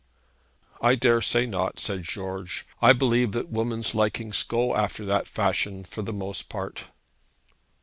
'I 0.81 0.95
daresay 0.95 1.45
not,' 1.45 1.79
said 1.79 2.01
George. 2.05 2.65
'I 2.81 2.93
believe 2.93 3.33
that 3.33 3.49
women's 3.51 3.93
likings 3.93 4.41
go 4.41 4.75
after 4.75 5.05
that 5.05 5.27
fashion, 5.27 5.83
for 5.83 6.01
the 6.01 6.11
most 6.11 6.49
part.' 6.49 6.85